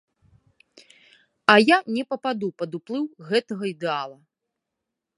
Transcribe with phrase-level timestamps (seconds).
[1.53, 4.17] А я не пападу пад уплыў гэтага ідэала!